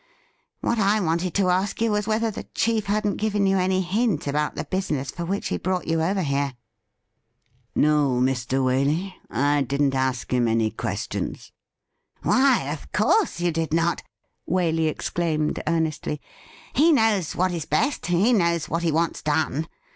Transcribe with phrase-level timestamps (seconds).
[0.63, 4.55] 'iVhat I wanted to ask was whether the chief hadn't given you any hint about
[4.55, 6.55] the business for which he brought you over here.'
[7.75, 8.63] 240 THE RIDDLE RING' No, Mr.
[9.05, 11.51] Waley; I didn't ask him any questions.''
[12.23, 14.01] Why, of course you did not,'
[14.49, 16.19] Waley exclaimed earnestly.'
[16.73, 19.67] He knows what is best; he knows what he wants done.